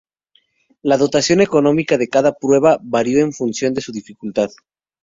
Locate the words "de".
1.95-2.09, 3.75-3.81